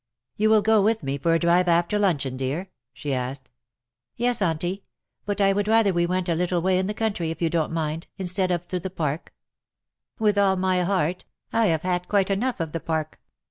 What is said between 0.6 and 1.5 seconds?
go with me for a